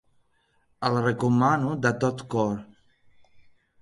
[0.87, 2.57] El recomano de tot cor.